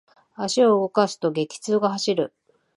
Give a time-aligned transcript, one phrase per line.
[0.35, 2.33] 足を動かすと、激痛が走る。